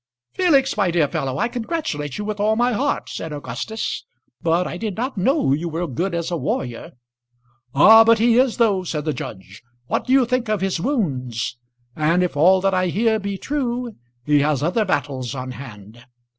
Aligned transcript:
"Felix, 0.33 0.75
my 0.75 0.89
dear 0.89 1.07
fellow, 1.07 1.37
I 1.37 1.47
congratulate 1.47 2.17
you 2.17 2.25
with 2.25 2.39
all 2.39 2.55
my 2.55 2.73
heart," 2.73 3.07
said 3.07 3.31
Augustus. 3.31 4.03
"But 4.41 4.65
I 4.65 4.75
did 4.75 4.97
not 4.97 5.15
know 5.15 5.53
you 5.53 5.69
were 5.69 5.85
good 5.85 6.15
as 6.15 6.31
a 6.31 6.37
warrior." 6.37 6.93
"Ah, 7.75 8.03
but 8.03 8.17
he 8.17 8.39
is 8.39 8.57
though," 8.57 8.81
said 8.83 9.05
the 9.05 9.13
judge. 9.13 9.61
"What 9.85 10.07
do 10.07 10.13
you 10.13 10.25
think 10.25 10.49
of 10.49 10.61
his 10.61 10.79
wounds? 10.81 11.55
And 11.95 12.23
if 12.23 12.35
all 12.35 12.61
that 12.61 12.73
I 12.73 12.87
hear 12.87 13.19
be 13.19 13.37
true, 13.37 13.93
he 14.25 14.39
has 14.39 14.63
other 14.63 14.85
battles 14.85 15.35
on 15.35 15.51
hand. 15.51 16.03